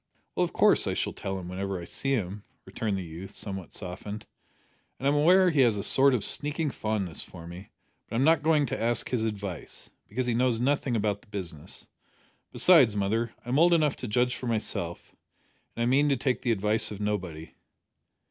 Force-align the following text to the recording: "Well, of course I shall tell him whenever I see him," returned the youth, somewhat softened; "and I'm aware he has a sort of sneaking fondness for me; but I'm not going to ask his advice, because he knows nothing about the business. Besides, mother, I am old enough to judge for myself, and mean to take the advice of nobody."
"Well, 0.33 0.43
of 0.43 0.51
course 0.51 0.87
I 0.87 0.95
shall 0.95 1.13
tell 1.13 1.37
him 1.37 1.47
whenever 1.47 1.79
I 1.79 1.85
see 1.85 2.13
him," 2.13 2.43
returned 2.65 2.97
the 2.97 3.03
youth, 3.03 3.33
somewhat 3.35 3.71
softened; 3.71 4.25
"and 4.97 5.07
I'm 5.07 5.13
aware 5.13 5.51
he 5.51 5.61
has 5.61 5.77
a 5.77 5.83
sort 5.83 6.15
of 6.15 6.23
sneaking 6.25 6.71
fondness 6.71 7.21
for 7.21 7.45
me; 7.45 7.69
but 8.09 8.15
I'm 8.15 8.23
not 8.23 8.41
going 8.41 8.65
to 8.65 8.81
ask 8.81 9.07
his 9.11 9.21
advice, 9.21 9.91
because 10.07 10.25
he 10.25 10.33
knows 10.33 10.59
nothing 10.59 10.95
about 10.95 11.21
the 11.21 11.27
business. 11.27 11.85
Besides, 12.51 12.95
mother, 12.95 13.31
I 13.45 13.49
am 13.49 13.59
old 13.59 13.75
enough 13.75 13.95
to 13.97 14.07
judge 14.07 14.33
for 14.33 14.47
myself, 14.47 15.15
and 15.75 15.87
mean 15.87 16.09
to 16.09 16.17
take 16.17 16.41
the 16.41 16.51
advice 16.51 16.89
of 16.89 16.99
nobody." 16.99 17.53